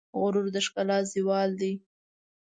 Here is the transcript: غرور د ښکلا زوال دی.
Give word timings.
غرور 0.19 0.45
د 0.55 0.57
ښکلا 0.65 0.97
زوال 1.13 1.49
دی. 1.61 1.73